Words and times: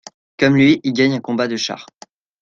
Comme 0.39 0.55
lui, 0.55 0.81
il 0.83 0.93
gagne 0.93 1.13
un 1.13 1.19
combat 1.21 1.47
de 1.47 1.57
char. 1.57 1.85